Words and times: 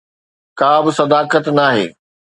ڪابه 0.59 0.89
صداقت 0.97 1.45
ناهي 1.57 1.85